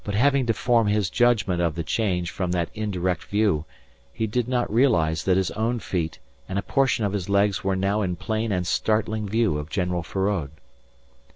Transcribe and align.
But 0.03 0.15
having 0.15 0.47
to 0.47 0.53
form 0.55 0.87
his 0.87 1.11
judgment 1.11 1.61
of 1.61 1.75
the 1.75 1.83
change 1.83 2.31
from 2.31 2.53
that 2.53 2.71
indirect 2.73 3.23
view, 3.25 3.65
he 4.11 4.25
did 4.25 4.47
not 4.47 4.73
realise 4.73 5.21
that 5.25 5.37
his 5.37 5.51
own 5.51 5.77
feet 5.77 6.17
and 6.49 6.57
a 6.57 6.63
portion 6.63 7.05
of 7.05 7.13
his 7.13 7.29
legs 7.29 7.63
were 7.63 7.75
now 7.75 8.01
in 8.01 8.15
plain 8.15 8.51
and 8.51 8.65
startling 8.65 9.29
view 9.29 9.59
of 9.59 9.69
General 9.69 10.01
Feraud. 10.01 10.49